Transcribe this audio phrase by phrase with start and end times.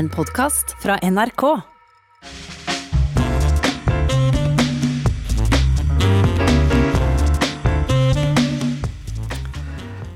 [0.00, 1.42] En podkast fra NRK.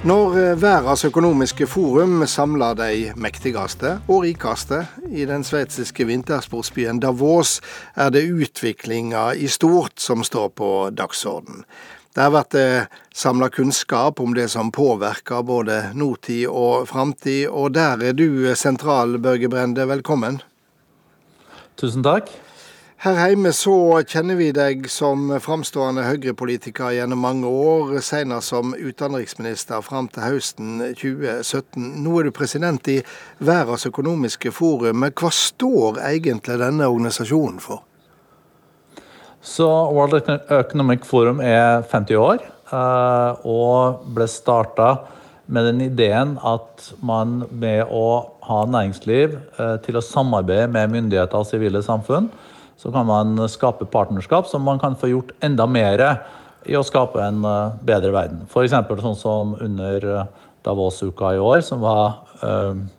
[0.09, 7.59] Når eh, Verdens økonomiske forum samler de mektigste og rikeste i den sveitsiske vintersportsbyen Davos,
[7.93, 11.67] er det utviklinga i stort som står på dagsorden.
[12.15, 17.99] Der blir det samla kunnskap om det som påvirker både nåtid og framtid, og der
[17.99, 19.89] er du sentral, Børge Brende.
[19.89, 20.39] Velkommen.
[21.77, 22.31] Tusen takk.
[23.03, 23.75] Her hjemme så
[24.07, 30.79] kjenner vi deg som framstående Høyre-politiker gjennom mange år, senest som utenriksminister fram til høsten
[30.95, 31.99] 2017.
[32.07, 33.01] Nå er du president i
[33.43, 35.03] Verdens økonomiske forum.
[35.11, 37.83] Hva står egentlig denne organisasjonen for?
[39.45, 40.17] Så World
[40.49, 42.39] Economic Forum er 50 år
[42.73, 44.95] eh, og ble starta
[45.53, 48.07] med den ideen at man med å
[48.49, 52.31] ha næringsliv eh, til å samarbeide med myndigheter og sivile samfunn,
[52.81, 56.01] så kan man skape partnerskap som man kan få gjort enda mer
[56.65, 58.47] i å skape en eh, bedre verden.
[58.49, 58.73] F.eks.
[59.05, 60.09] sånn som under
[60.65, 62.23] Davos-uka i år, som var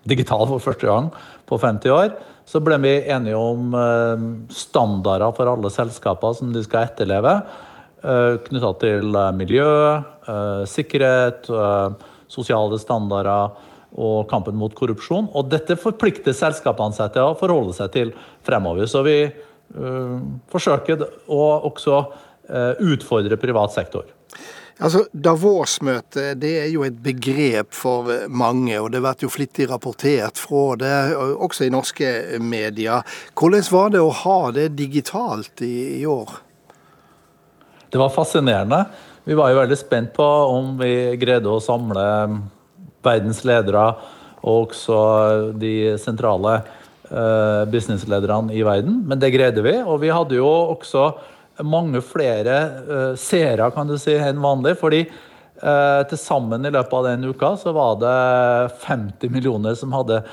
[0.05, 1.07] digital for første gang
[1.49, 2.11] på 50 år.
[2.45, 7.39] Så ble vi enige om uh, standarder for alle selskaper som de skal etterleve.
[8.05, 9.69] Uh, Knytta til miljø,
[10.69, 11.47] sikkerhet,
[12.29, 13.55] sosiale standarder
[13.95, 15.27] og kampen mot korrupsjon.
[15.37, 18.13] Og dette forplikter selskapene seg til å forholde seg til
[18.45, 18.89] fremover.
[18.89, 19.19] Så vi
[20.51, 21.99] forsøker å også
[22.49, 24.05] eh, utfordre privat sektor.
[24.75, 30.39] Altså, Davos-møtet det er jo et begrep for mange, og det blir jo flittig rapportert
[30.41, 32.11] fra det, også i norske
[32.43, 33.05] medier.
[33.39, 36.35] Hvordan var det å ha det digitalt i, i år?
[37.87, 38.83] Det var fascinerende.
[39.23, 42.05] Vi var jo veldig spent på om vi greide å samle
[43.05, 43.93] verdens ledere
[44.45, 44.97] og også
[45.57, 46.59] de sentrale
[47.05, 49.75] Eh, businesslederne i verden, men det greide vi.
[49.85, 51.11] Og vi hadde jo også
[51.63, 52.57] mange flere
[52.89, 54.75] uh, seere kan du si, enn vanlig.
[54.79, 58.15] fordi uh, til sammen i løpet av den uka så var det
[58.83, 60.23] 50 millioner som hadde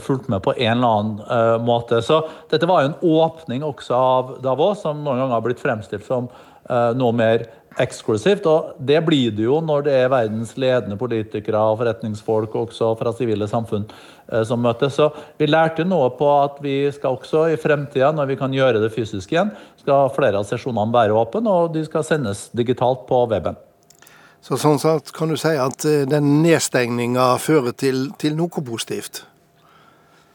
[0.00, 2.02] fulgt med på en eller annen uh, måte.
[2.02, 2.22] Så
[2.52, 6.30] dette var jo en åpning også av Davos, som noen ganger har blitt fremstilt som
[6.70, 7.42] noe mer
[7.78, 8.46] eksklusivt.
[8.50, 13.14] Og det blir det jo når det er verdens ledende politikere og forretningsfolk også fra
[13.16, 14.96] sivile samfunn eh, som møtes.
[14.98, 18.82] Så vi lærte noe på at vi skal også i fremtida, når vi kan gjøre
[18.82, 23.24] det fysisk igjen, skal flere av sesjonene være åpne, og de skal sendes digitalt på
[23.30, 23.58] weben.
[24.40, 29.26] Så sånn sett kan du si at eh, den nedstengninga fører til, til, noe positivt?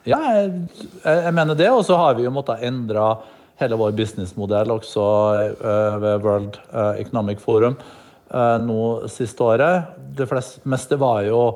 [0.06, 0.68] Ja, jeg,
[1.02, 1.72] jeg mener det.
[1.74, 3.16] Og så har vi jo måttet endre
[3.62, 5.06] hele vår businessmodell også
[5.40, 9.96] eh, ved World eh, Economic Forum eh, nå siste året.
[10.18, 10.28] Det
[10.64, 11.48] meste var jo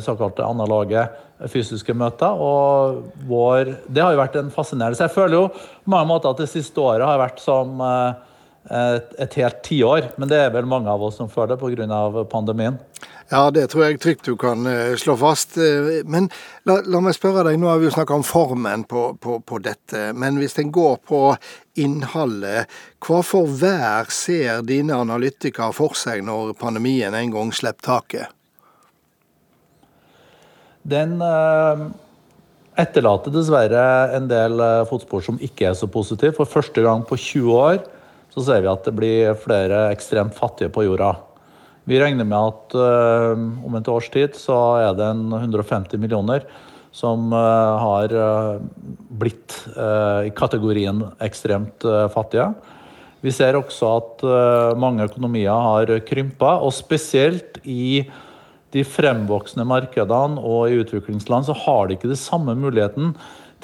[0.00, 1.02] såkalte analoge
[1.52, 2.38] fysiske møter.
[2.40, 6.40] Og vår, det har jo vært en fascinerende Jeg føler jo på mange måter at
[6.40, 10.08] det siste året har vært som et helt tiår.
[10.16, 12.24] Men det er vel mange av oss som føler det pga.
[12.32, 12.80] pandemien.
[13.26, 15.56] Ja, det tror jeg trygt du kan uh, slå fast.
[15.58, 16.28] Uh, men
[16.68, 19.58] la, la, meg spørre deg, nå har vi jo snakka om formen på, på, på,
[19.64, 20.12] dette.
[20.14, 21.20] Men hvis en går på
[21.82, 22.70] innholdet,
[23.02, 28.32] hva for vær ser dine analytikere for seg når pandemien en gang slipper taket?
[30.86, 31.90] Den uh,
[32.78, 36.36] etterlater dessverre en del fotspor som ikke er så positive.
[36.38, 37.82] For første gang på 20 år
[38.30, 41.16] så ser vi at det blir flere ekstremt fattige på jorda.
[41.86, 46.42] Vi regner med at uh, om et års tid så er det en 150 millioner
[46.96, 48.56] som uh, har uh,
[49.20, 49.54] blitt
[50.26, 52.50] i kategorien ekstremt fattige.
[53.24, 54.24] Vi ser også at
[54.78, 58.04] mange økonomier har krympa, og spesielt i
[58.74, 63.14] de fremvoksende markedene og i utviklingsland så har de ikke den samme muligheten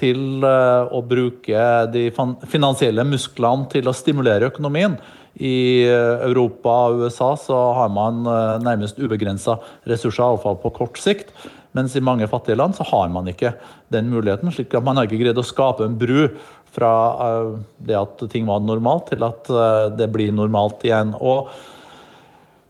[0.01, 2.07] til å bruke de
[2.51, 4.97] finansielle musklene til å stimulere økonomien.
[5.41, 9.57] I eh, Europa og USA så har man eh, nærmest ubegrensa
[9.89, 11.33] ressurser, iallfall på kort sikt.
[11.73, 13.55] Mens i mange fattige land så har man ikke
[13.93, 14.53] den muligheten.
[14.53, 16.29] slik at Man har ikke greid å skape en bru
[16.73, 16.93] fra
[17.29, 17.55] eh,
[17.89, 19.49] det at ting var normalt, til at
[19.97, 21.15] det blir normalt igjen.
[21.17, 21.49] Og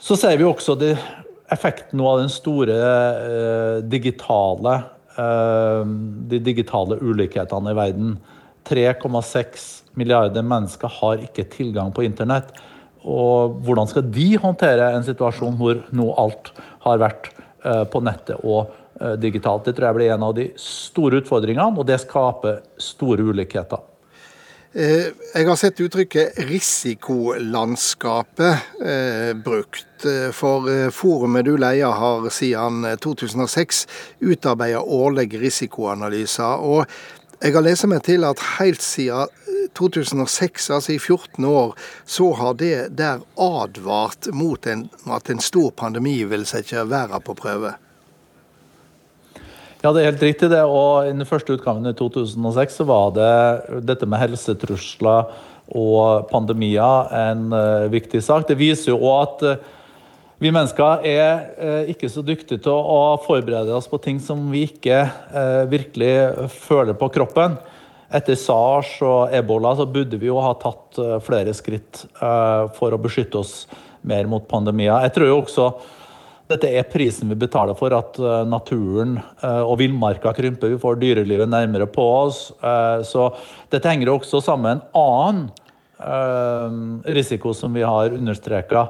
[0.03, 0.95] så ser vi også det,
[1.53, 4.79] effekten av den store digitale
[5.13, 8.15] de digitale ulikhetene i verden.
[8.69, 12.53] 3,6 milliarder mennesker har ikke tilgang på internett.
[13.03, 16.53] Og hvordan skal de håndtere en situasjon hvor nå alt
[16.87, 18.61] har vært eh, på nettet og
[19.01, 19.65] eh, digitalt?
[19.67, 23.81] Det tror jeg blir en av de store utfordringene, og det skaper store ulikheter.
[24.73, 28.59] Eh, jeg har sett uttrykket 'risikolandskapet'
[29.45, 29.87] brukt.
[30.35, 33.87] For forumet du leier har siden 2006
[34.21, 36.59] utarbeidet årlige risikoanalyser.
[36.59, 36.87] og
[37.43, 39.31] jeg har lest meg til at helt siden
[39.75, 41.73] 2006, altså i 14 år,
[42.07, 47.35] så har det der advart mot en, at en stor pandemi vil sette verden på
[47.39, 47.75] prøve.
[49.83, 50.63] Ja, det er helt riktig det.
[50.63, 55.33] Og i den første utgangen i 2006 så var det dette med helsetrusler
[55.73, 58.47] og pandemier en uh, viktig sak.
[58.47, 59.81] Det viser jo òg at uh,
[60.43, 64.65] vi mennesker er uh, ikke så dyktige til å, forberede oss på ting som vi
[64.67, 65.05] ikke
[65.71, 67.55] virkelig føler på kroppen.
[68.13, 73.41] Etter SARS og ebola så burde vi jo ha tatt flere skritt for å beskytte
[73.41, 73.55] oss
[74.05, 74.99] mer mot pandemier.
[75.07, 75.69] Jeg tror jo også
[76.53, 80.75] dette er prisen vi betaler for at eh, naturen eh, og villmarka krymper.
[80.75, 82.45] Vi får dyrelivet nærmere på oss.
[82.61, 83.31] Eh, så
[83.73, 85.45] dette henger jo også sammen med en annen
[87.15, 88.89] risiko som vi har understreka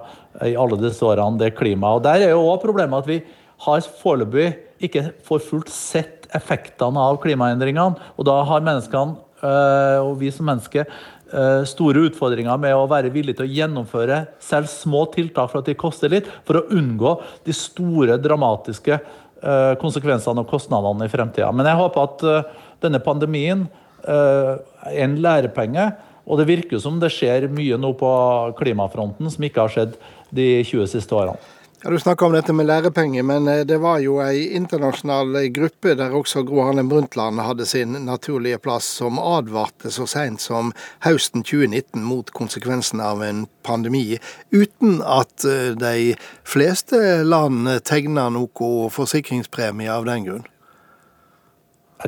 [0.48, 1.94] i alle disse årene, det er klima.
[1.96, 3.18] Og Der er jo også problemet at vi
[3.66, 4.46] har foreløpig
[4.82, 8.00] ikke for fullt sett effektene av klimaendringene.
[8.16, 10.86] Og da har menneskene og vi som mennesker
[11.32, 15.70] Eh, store utfordringer med å være villig til å gjennomføre selv små tiltak for at
[15.70, 17.14] de koster litt, for å unngå
[17.46, 21.48] de store, dramatiske eh, konsekvensene og kostnadene i fremtida.
[21.56, 22.50] Men jeg håper at eh,
[22.84, 23.64] denne pandemien
[24.02, 24.56] er
[24.98, 25.84] en lærepenge.
[26.26, 28.12] Og det virker som det skjer mye nå på
[28.58, 29.98] klimafronten som ikke har skjedd
[30.30, 31.40] de 20 siste årene.
[31.84, 35.96] Ja, Du snakka om dette med lærepenger, men eh, det var jo ei internasjonal gruppe
[35.98, 40.70] der også Gro Harlem Brundtland hadde sin naturlige plass, som advarte så seint som
[41.02, 44.20] høsten 2019 mot konsekvensen av en pandemi,
[44.54, 46.14] uten at eh, de
[46.46, 50.46] fleste land tegna noe forsikringspremie av den grunn.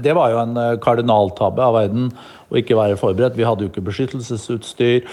[0.02, 2.08] Det var jo en eh, kardinaltabbe av verden
[2.50, 3.37] å ikke være forberedt.
[3.38, 5.06] Vi hadde jo ikke beskyttelsesutstyr,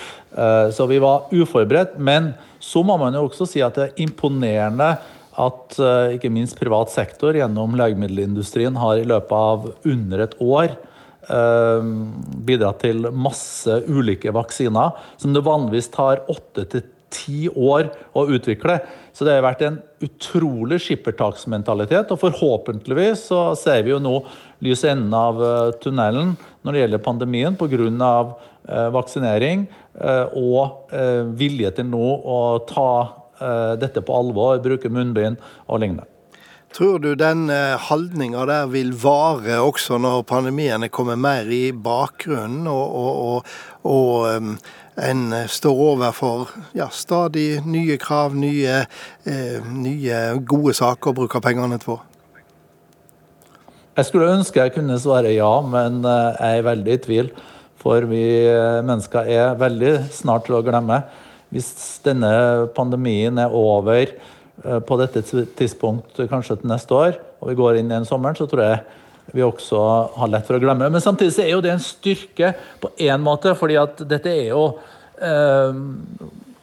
[0.71, 1.97] så vi var uforberedt.
[1.97, 4.93] men så må man jo også si at det er imponerende
[5.41, 10.73] at eh, ikke minst privat sektor gjennom legemiddelindustrien har i løpet av under et år
[11.31, 11.91] eh,
[12.47, 18.77] bidratt til masse ulike vaksiner som det vanligvis tar åtte til ti år å utvikle.
[19.11, 22.13] Så det har vært en utrolig skippertaksmentalitet.
[22.13, 24.13] Og forhåpentligvis så ser vi jo nå
[24.61, 28.37] lys enden av eh, tunnelen når det gjelder pandemien pga.
[28.93, 29.67] vaksinering.
[29.99, 32.91] Eh, og eh, vilje til nå å ta
[33.41, 36.07] eh, dette på alvor, bruke munnbind og lignende.
[36.71, 37.49] Tror du den
[37.89, 43.49] holdninga der vil vare også når pandemiene kommer mer i bakgrunnen, og, og,
[43.83, 48.85] og, og en står overfor ja, stadig nye krav, nye,
[49.27, 51.99] eh, nye, gode saker å bruke pengene på?
[53.91, 57.31] Jeg skulle ønske jeg kunne svare ja, men jeg er veldig i tvil.
[57.81, 61.01] For vi eh, mennesker er veldig snart til å glemme.
[61.51, 61.71] Hvis
[62.05, 62.31] denne
[62.75, 65.23] pandemien er over eh, på dette
[65.57, 68.81] tidspunkt kanskje til neste år, og vi går inn i en sommer, så tror jeg
[69.31, 69.81] vi også
[70.17, 70.89] har lett for å glemme.
[70.91, 72.53] Men samtidig så er jo det en styrke
[72.83, 74.63] på én måte, fordi at dette er jo
[75.17, 75.81] eh,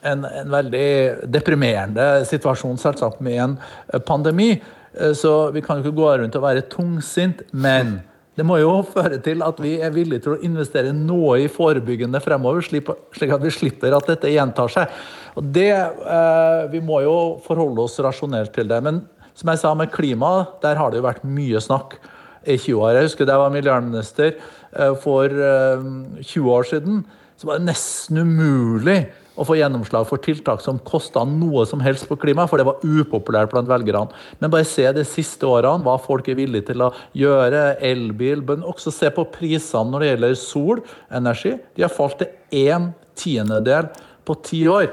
[0.09, 0.89] en, en, veldig
[1.35, 3.59] deprimerende situasjon, selvsagt, med en
[4.07, 4.53] pandemi.
[4.94, 7.99] Eh, så vi kan jo ikke gå rundt og være tungsint, men
[8.38, 12.20] det må jo føre til at vi er villige til å investere noe i forebyggende
[12.23, 14.93] fremover, slik at vi slipper at dette gjentar seg.
[15.38, 18.82] Og det, eh, Vi må jo forholde oss rasjonelt til det.
[18.82, 21.99] Men som jeg sa med klima, der har det jo vært mye snakk
[22.46, 22.94] i 20 år.
[22.94, 24.35] Jeg husker da jeg var miljøminister
[24.73, 27.04] eh, for eh, 20 år siden.
[27.37, 32.09] Så var det nesten umulig å få gjennomslag for tiltak som kosta noe som helst
[32.11, 34.11] på klima, for det var upopulært blant velgerne.
[34.42, 37.76] Men bare se de siste årene hva folk er villige til å gjøre.
[37.88, 41.54] Elbil, men også se på prisene når det gjelder solenergi.
[41.76, 43.92] De har falt til en tiendedel
[44.26, 44.90] på ti år.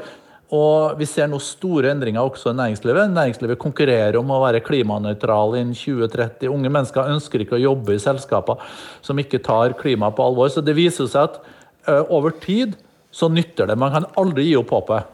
[0.56, 3.10] Og vi ser nå store endringer også i næringslivet.
[3.12, 6.52] Næringslivet konkurrerer om å være klimanøytrale innen 2030.
[6.54, 8.62] Unge mennesker ønsker ikke å jobbe i selskaper
[9.04, 10.52] som ikke tar klima på alvor.
[10.54, 12.78] Så det viser seg at over tid
[13.16, 13.76] så nytter det.
[13.80, 15.12] Man kan aldri gi opp håpet.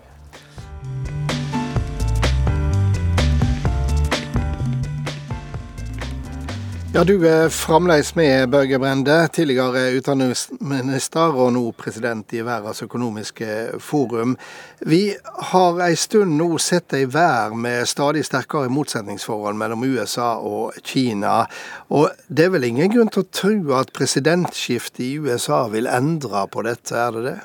[6.94, 13.78] Ja, Du er fremdeles med, Børge Brende, tidligere utdanningsminister og nå president i Verdens økonomiske
[13.80, 14.34] forum.
[14.80, 15.14] Vi
[15.54, 21.46] har en stund nå sett ei vær med stadig sterkere motsetningsforhold mellom USA og Kina.
[21.94, 26.48] Og det er vel ingen grunn til å tro at presidentskiftet i USA vil endre
[26.50, 27.40] på dette, er det det?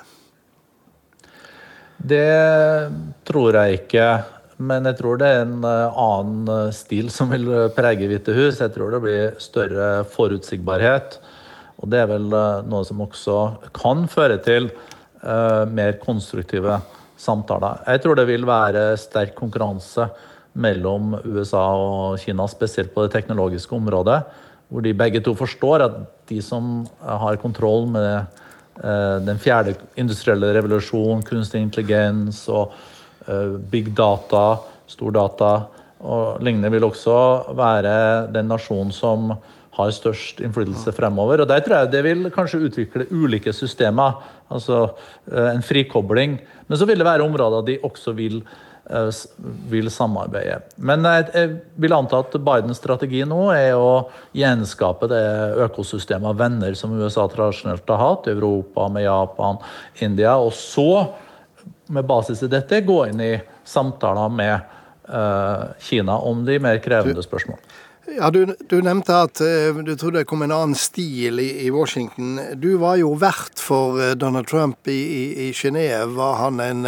[1.97, 2.91] Det
[3.27, 4.07] tror jeg ikke.
[4.57, 8.61] Men jeg tror det er en eh, annen eh, stil som vil prege Hvite hus.
[8.61, 11.19] Jeg tror det blir større forutsigbarhet.
[11.77, 12.31] Og det er vel
[12.65, 13.35] noe som også
[13.77, 14.71] kan føre til
[15.21, 16.79] mer konstruktive
[17.21, 17.83] samtaler.
[17.85, 20.07] Jeg tror det vil være sterk konkurranse
[20.57, 24.21] mellom USA og Kina, spesielt på det teknologiske området,
[24.67, 25.97] hvor de begge to forstår at
[26.29, 28.43] de som har kontroll med eh,
[29.25, 32.75] den fjerde industrielle revolusjon, kunstig intelligens og
[33.27, 35.51] eh, big data, stordata
[36.05, 37.17] og lignende, vil også
[37.57, 37.93] være
[38.33, 39.31] den nasjonen som
[39.77, 41.41] har størst innflytelse fremover.
[41.41, 44.87] Og Der tror jeg det vil kanskje utvikle ulike systemer, altså
[45.31, 46.39] eh, en frikobling.
[46.67, 48.66] Men så vil det være områder de også vil Eh,
[49.69, 50.61] vil samarbeide.
[50.75, 55.23] Men jeg vil anta at Bidens strategi nå er å gjenskape det
[55.65, 59.59] økosystemet av venner som USA tradisjonelt har hatt, Europa med Japan,
[59.99, 61.07] India, og så,
[61.91, 63.33] med basis i dette, gå inn i
[63.67, 64.55] samtaler med
[65.11, 67.59] uh, Kina om de mer krevende spørsmål.
[68.07, 69.41] Ja, du, du, nevnte at
[69.83, 72.37] du trodde det kom en annen stil i, i, Washington.
[72.55, 76.05] Du var jo vert for Donald Trump i, i, i Genéve.
[76.15, 76.87] Var han en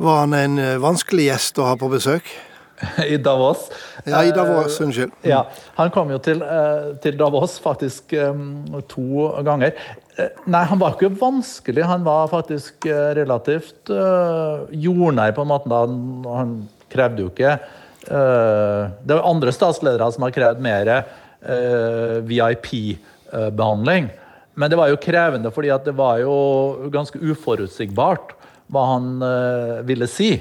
[0.00, 2.28] var han en eh, vanskelig gjest å ha på besøk?
[3.12, 3.66] I Davos.
[4.06, 5.12] Ja, i Davos, eh, unnskyld.
[5.28, 5.42] Ja,
[5.76, 8.14] Han kom jo til, eh, til Davos faktisk
[8.88, 9.76] to ganger.
[10.48, 11.84] Nei, han var ikke vanskelig.
[11.88, 12.84] Han var faktisk
[13.16, 15.82] relativt jordnær på en måte.
[16.28, 16.56] Han
[16.92, 17.54] krevde jo ikke
[18.04, 20.90] Det er andre statsledere som har krevd mer
[22.28, 24.10] VIP-behandling.
[24.60, 26.36] Men det var jo krevende fordi det var jo
[26.92, 28.34] ganske uforutsigbart
[28.70, 30.32] hva han uh, ville si,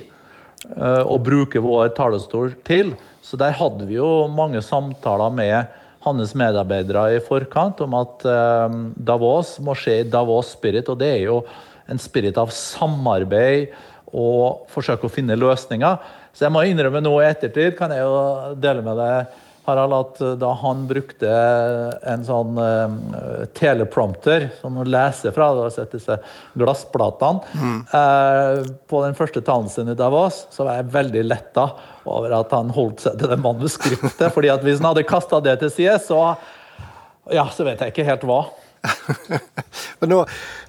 [0.75, 2.93] uh, og bruke vår talerstol til.
[3.25, 8.69] Så der hadde vi jo mange samtaler med hans medarbeidere i forkant om at uh,
[8.95, 11.41] Davos må skje i Davos spirit, og det er jo
[11.89, 13.73] en spirit av samarbeid
[14.09, 15.99] og forsøke å finne løsninger.
[16.33, 19.37] Så jeg må innrømme nå i ettertid, kan jeg jo dele med deg
[19.67, 21.29] Harald, at eh, da han brukte
[22.07, 26.19] en sånn uh, teleprompter som å lese fra, du har sett disse
[26.59, 27.81] glassplatene, mm.
[27.93, 31.69] uh, på den første talen sin i Davos, så var jeg veldig letta
[32.09, 34.25] over at han holdt seg til det manuskriptet.
[34.35, 36.23] fordi at hvis han hadde kasta det til side, så
[37.29, 38.41] ja, så vet jeg ikke helt hva.
[40.09, 40.19] Nå,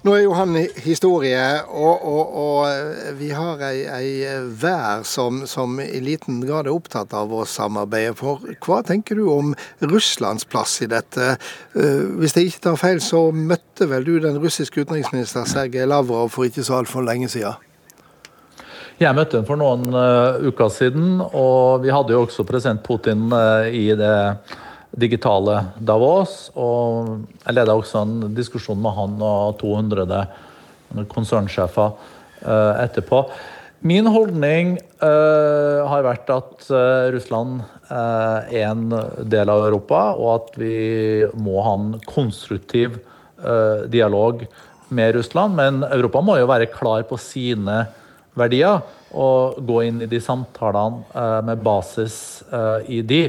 [0.03, 5.79] nå, er jo han historie, og, og, og vi har ei, ei vær som, som,
[5.83, 8.17] i liten grad er opptatt av å samarbeide.
[8.19, 9.55] For hva tenker du om
[9.87, 11.37] Russlands plass i dette?
[11.79, 16.33] Eh, hvis jeg ikke tar feil, så møtte vel du den russiske utenriksminister Sergej Lavrov
[16.35, 17.59] for ikke så altfor lenge siden?
[19.01, 23.31] Jeg møtte ham for noen uh, uker siden, og vi hadde jo også president Putin
[23.33, 24.17] uh, i det
[24.97, 26.51] digitale Davos.
[26.59, 30.25] Og jeg leda også en diskusjon med han og 200
[31.11, 33.25] konsernsjefer uh, etterpå.
[33.87, 38.85] Min holdning uh, har vært at uh, Russland er en
[39.27, 43.01] del av Europa, og at vi må ha en konstruktiv
[43.91, 44.45] dialog
[44.95, 45.57] med Russland.
[45.59, 47.81] Men Europa må jo være klar på sine
[48.39, 52.15] verdier og gå inn i de samtalene med basis
[52.87, 53.25] i de.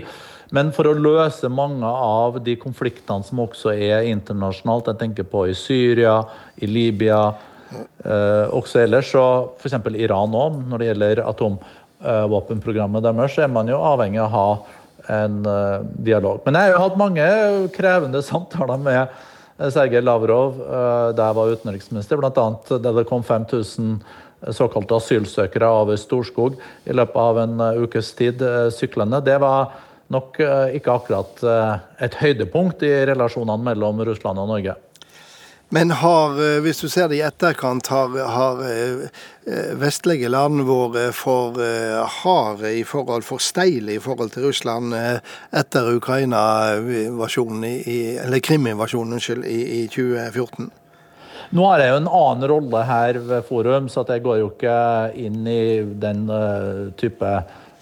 [0.51, 5.45] Men for å løse mange av de konfliktene som også er internasjonalt, jeg tenker på
[5.47, 6.17] i Syria,
[6.59, 7.21] i Libya,
[8.03, 9.23] eh, også ellers, så
[9.61, 9.79] f.eks.
[9.95, 14.47] Iran òg, når det gjelder atomvåpenprogrammet deres, så er man jo avhengig av å ha
[15.07, 16.41] en eh, dialog.
[16.45, 17.27] Men jeg har jo hatt mange
[17.75, 22.49] krevende samtaler med eh, Sergej Lavrov eh, da jeg var utenriksminister, bl.a.
[22.75, 24.01] da det kom 5000
[24.57, 26.55] såkalte asylsøkere over Storskog
[26.89, 28.39] i løpet av en ukes tid
[28.73, 29.19] syklende.
[29.21, 29.75] Det var
[30.11, 31.75] nok eh, ikke akkurat eh,
[32.05, 34.75] et høydepunkt i relasjonene mellom Russland og Norge.
[35.71, 38.59] Men har, eh, hvis du ser det i etterkant, har, har
[39.79, 41.55] vestlige land vært for
[42.21, 47.65] harde i forhold, for steile i forhold til Russland etter Ukraina-invasjonen,
[48.21, 50.69] eller Krim-invasjonen, unnskyld, i, i 2014?
[51.51, 54.75] Nå har jeg jo en annen rolle her ved Forum, så jeg går jo ikke
[55.19, 55.63] inn i
[56.03, 56.29] den
[56.99, 57.33] type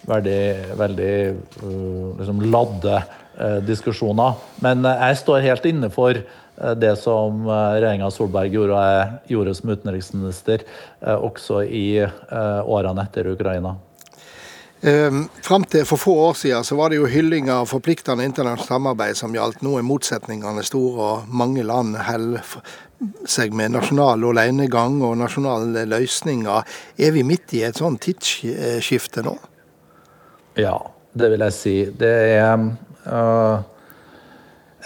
[0.07, 0.41] veldig,
[0.79, 1.15] veldig
[1.63, 4.37] uh, liksom ladde uh, diskusjoner.
[4.63, 6.21] Men uh, jeg står helt inne for
[6.75, 10.65] det som regjeringa Solberg gjorde, og jeg gjorde som utenriksminister
[10.99, 13.77] også i årene etter Ukraina.
[14.81, 18.67] Um, Fram til for få år siden så var det jo hylling av forpliktende internasjonalt
[18.67, 19.63] samarbeid som gjaldt.
[19.63, 22.43] Nå er motsetningene store, og mange land holder
[23.27, 26.63] seg med nasjonal alenegang og nasjonale løsninger.
[26.95, 29.35] Er vi midt i et sånt tidsskifte nå?
[30.59, 30.77] Ja,
[31.15, 31.75] det vil jeg si.
[31.99, 32.63] Det er
[33.07, 33.59] uh,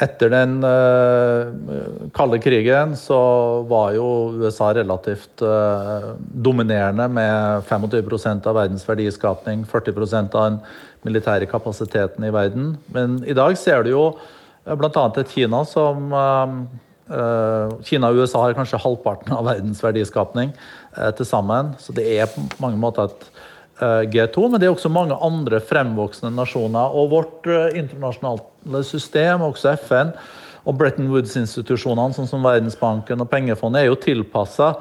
[0.03, 3.18] Etter den uh, kalde krigen så
[3.70, 4.08] var jo
[4.42, 10.62] USA relativt uh, dominerende med 25% av verdens verdiskapning, 40% av den
[11.06, 12.74] militære kapasiteten i verden.
[12.96, 14.08] Men i dag ser du jo
[14.63, 15.06] bl.a.
[15.20, 16.13] et Kina som
[17.84, 20.53] Kina og USA har kanskje halvparten av verdens verdiskapning
[21.18, 21.74] til sammen.
[21.84, 23.25] Så det er på mange måter et
[23.80, 26.94] G2, men det er også mange andre fremvoksende nasjoner.
[26.94, 30.12] Og vårt internasjonale system, også FN,
[30.63, 34.75] og Bretton Woods-institusjonene, sånn som Verdensbanken og Pengefondet, er jo tilpassa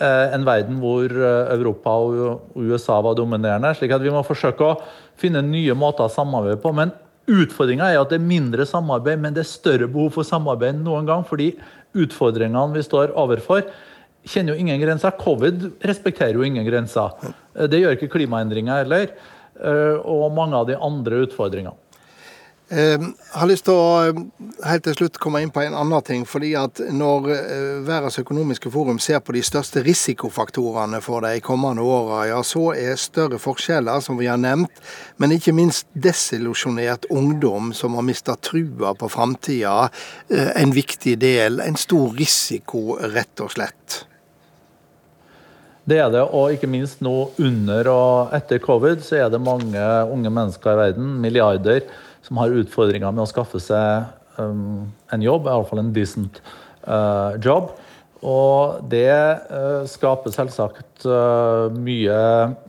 [0.00, 3.74] Eh, en verden hvor eh, Europa og USA var dominerende.
[3.76, 4.78] slik at vi må forsøke å
[5.20, 6.72] finne nye måter å samarbeide på.
[6.72, 6.94] Men
[7.28, 10.86] utfordringa er at det er mindre samarbeid, men det er større behov for samarbeid enn
[10.86, 11.24] noen gang.
[11.24, 11.52] fordi
[11.92, 13.66] utfordringene vi står overfor,
[14.28, 15.14] kjenner jo ingen grenser.
[15.20, 17.14] Covid respekterer jo ingen grenser.
[17.54, 19.14] Eh, det gjør ikke klimaendringer heller.
[19.60, 21.76] Og mange av de andre utfordringene.
[22.70, 24.26] Jeg ehm, har lyst til å ehm,
[24.62, 26.22] helt til slutt komme inn på en annen ting.
[26.22, 31.82] fordi at Når eh, Verdens økonomiske forum ser på de største risikofaktorene for de kommende
[31.82, 34.70] åra, ja, så er større forskjeller, som vi har nevnt,
[35.18, 39.90] men ikke minst desillusjonert ungdom som har mista trua på framtida,
[40.30, 41.58] eh, en viktig del.
[41.60, 44.04] En stor risiko, rett og slett.
[45.88, 49.84] Det er det, og ikke minst nå under og etter covid, så er det mange
[50.12, 51.86] unge mennesker i verden, milliarder,
[52.26, 56.42] som har utfordringer med å skaffe seg um, en jobb, iallfall en decent
[56.84, 57.72] uh, job.
[58.20, 62.20] Og det uh, skaper selvsagt uh, mye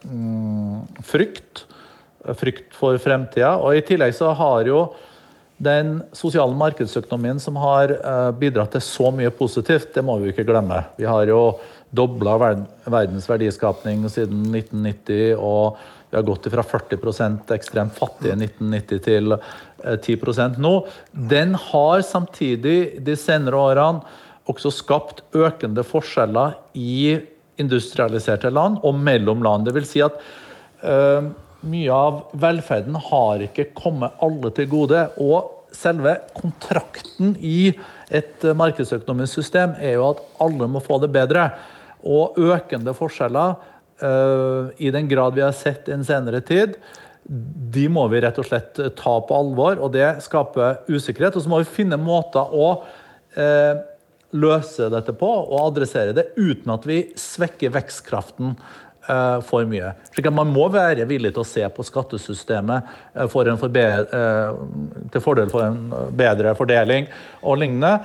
[0.08, 1.66] um, frykt.
[2.38, 3.58] Frykt for fremtida.
[3.60, 4.86] Og i tillegg så har jo
[5.62, 10.48] den sosiale markedsøkonomien som har uh, bidratt til så mye positivt, det må vi ikke
[10.48, 10.80] glemme.
[10.98, 11.42] Vi har jo
[11.92, 15.36] dobla verdens verdiskapning siden 1990.
[15.38, 15.78] og
[16.12, 19.36] vi har gått fra 40 ekstremt fattige i 1990 til
[19.80, 20.74] 10 eh, nå.
[21.12, 24.18] Den har samtidig de senere årene
[24.52, 27.16] også skapt økende forskjeller i
[27.62, 29.70] industrialiserte land og mellom land.
[29.70, 30.20] Det vil si at
[30.84, 31.32] uh,
[31.62, 35.06] mye av velferden har ikke kommet alle til gode.
[35.22, 37.72] Og selve kontrakten i
[38.12, 41.52] et markedsøkonomisk system er jo at alle må få det bedre.
[42.08, 43.60] Og økende forskjeller
[44.02, 46.74] Eh, i den grad vi har sett i en senere tid,
[47.72, 49.78] de må vi rett og slett ta på alvor.
[49.78, 51.38] og Det skaper usikkerhet.
[51.38, 52.70] Og så må vi finne måter å
[53.38, 53.78] eh,
[54.34, 58.91] løse dette på og adressere det uten at vi svekker vekstkraften Eh,
[59.48, 59.94] for mye.
[60.14, 64.62] Slik at Man må være villig til å se på skattesystemet eh, for forbe- eh,
[65.12, 67.10] til fordel for en bedre fordeling
[67.42, 67.98] og lignende.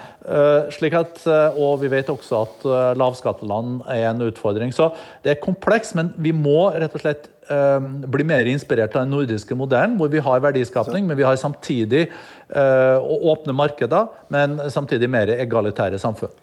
[0.75, 1.21] Slik at,
[1.55, 2.65] og vi vet også at
[2.99, 4.73] lavskatteland er en utfordring.
[4.75, 4.89] Så
[5.23, 7.29] det er komplekst, men vi må rett og slett
[8.11, 12.09] bli mer inspirert av den nordiske modellen, hvor vi har verdiskapning, men vi har samtidig
[12.51, 16.35] åpne markeder, men samtidig mer egalitære samfunn.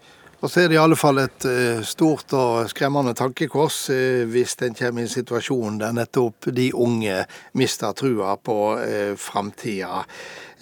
[0.44, 4.58] Og så er det i alle fall et uh, stort og skremmende tankekors uh, hvis
[4.66, 7.22] en kommer i en situasjon der nettopp de unge
[7.56, 10.04] mister trua på uh, framtida.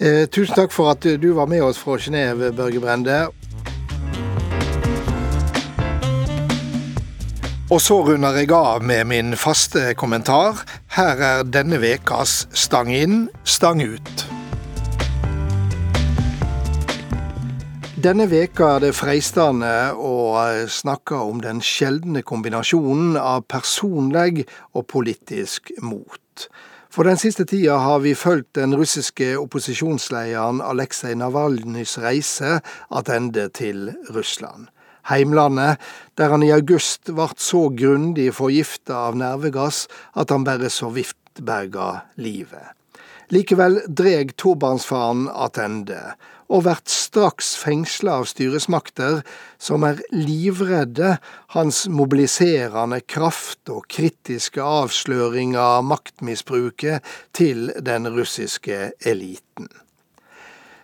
[0.02, 3.20] Tusen takk for at du var med oss fra Genéve, Børge Brende.
[7.70, 10.64] Og så runder jeg av med min faste kommentar.
[10.98, 14.31] Her er denne vekas Stang inn, stang ut.
[18.02, 24.88] Denne veka er det freistende å eh, snakke om den sjeldne kombinasjonen av personlig og
[24.90, 26.46] politisk mot.
[26.90, 32.56] For den siste tida har vi fulgt den russiske opposisjonslederen Aleksej Navalnyjs reise
[32.90, 34.66] tilbake til Russland.
[35.06, 35.78] Heimlandet,
[36.18, 39.84] der han i august ble så grundig forgifta av nervegass
[40.18, 42.74] at han bare så vidt berga livet.
[43.30, 46.16] Likevel dreg tobarnsfaren attende,
[46.52, 49.22] og vært straks fengsla av styresmakter
[49.62, 51.16] som er livredde
[51.56, 57.00] hans mobiliserende kraft og kritiske avsløring av maktmisbruket
[57.32, 59.70] til den russiske eliten.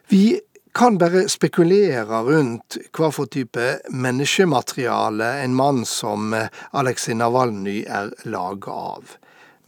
[0.08, 0.40] Vi
[0.78, 8.76] kan bare spekulere rundt hva for type menneskemateriale en mann som Aleksej Navalnyj er laga
[8.94, 9.18] av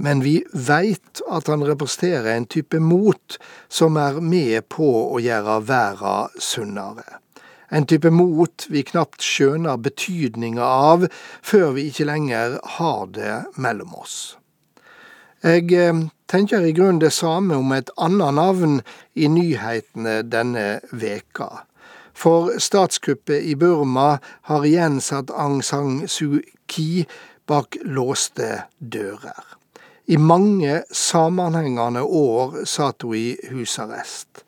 [0.00, 3.36] men vi veit at han representerer en type mot
[3.68, 7.20] som er med på å gjøre verda sunnere.
[7.70, 11.06] En type mot vi knapt skjønner betydninga av
[11.46, 14.16] før vi ikke lenger har det mellom oss.
[15.44, 18.80] Jeg eh, tenker i grunnen det samme om et annet navn
[19.14, 21.62] i nyhetene denne veka.
[22.12, 24.18] For statskuppet i Burma
[24.50, 27.06] har igjen satt Aung San Suu Kyi
[27.48, 29.59] bak låste dører.
[30.10, 34.40] I mange sammenhengende år satt hun i husarrest.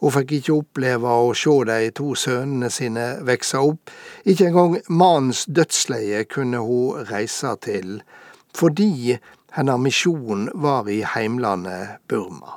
[0.00, 3.92] Hun fikk ikke oppleve å se de to sønnene sine vokse opp.
[4.24, 8.00] Ikke engang mannens dødsleie kunne hun reise til,
[8.56, 9.18] fordi
[9.58, 12.56] hennes misjon var i heimlandet Burma.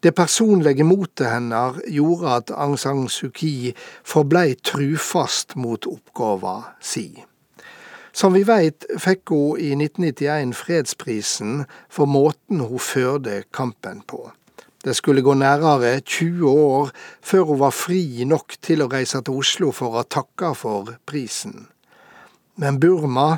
[0.00, 3.74] Det personlige motet hennes gjorde at Aung San Suu Kyi
[4.08, 7.10] forblei trufast mot oppgåva si.
[8.18, 14.32] Som vi veit, fikk hun i 1991 fredsprisen for måten hun førte kampen på.
[14.82, 16.90] Det skulle gå nærere 20 år
[17.22, 21.68] før hun var fri nok til å reise til Oslo for å takke for prisen.
[22.58, 23.36] Men Burma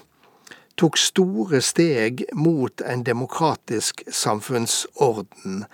[0.80, 5.66] tok store steg mot en demokratisk samfunnsorden.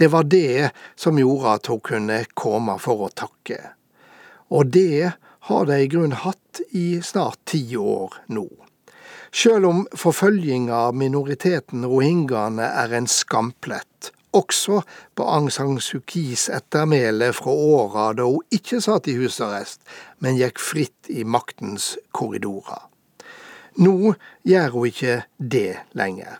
[0.00, 3.60] Det var det som gjorde at hun kunne komme for å takke.
[4.48, 5.12] Og det
[5.48, 8.46] har de i grunn hatt i snart ti år nå.
[9.34, 14.80] Sjøl om forfølginga av minoriteten rohingyaene er en skamplett, også
[15.18, 19.82] på Aung San Suu Kyis ettermæle fra åra da hun ikke satt i husarrest,
[20.22, 22.86] men gikk fritt i maktens korridorer.
[23.82, 24.14] Nå
[24.46, 26.38] gjør hun ikke det lenger.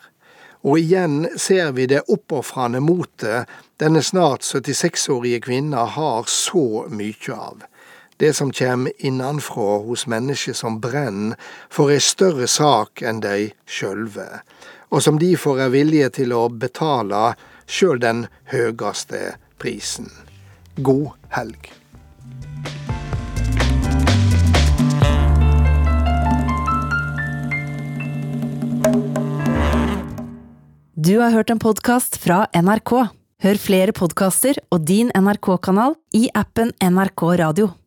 [0.64, 3.50] Og igjen ser vi det oppofrende motet
[3.82, 7.66] denne snart 76-årige kvinna har så mye av.
[8.24, 11.36] Det som kjem innanfra hos mennesker som brenner
[11.68, 14.24] for ei større sak enn dei sjølve,
[14.88, 17.34] og som difor er villige til å betale
[17.68, 20.08] sjøl den høgaste prisen.
[20.80, 21.68] God helg.
[30.96, 32.96] Du har hørt en podkast fra NRK.
[33.44, 37.74] Hør flere podkaster og din NRK-kanal i appen NRK Radio.